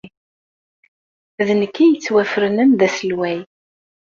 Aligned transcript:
D 1.47 1.49
nekk 1.59 1.75
ay 1.79 1.89
yettwafernen 1.89 2.69
d 2.79 2.81
aselway. 2.87 3.37